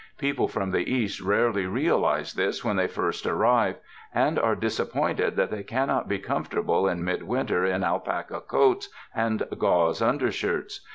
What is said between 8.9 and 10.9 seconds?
and gauze undershirts.